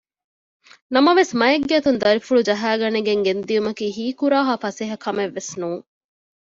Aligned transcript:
ނަމަވެސް 0.93 1.33
މައެއްގެ 1.39 1.75
އަތުން 1.77 1.99
ދަރިފުޅު 2.03 2.41
ޖަހައިގަނެގެން 2.47 3.21
ގެންދިއުމަކީ 3.27 3.85
ހީކުރާހާ 3.97 4.53
ފަސޭހަ 4.63 4.95
ކަމެއްވެސް 5.05 5.51
ނޫން 5.61 5.83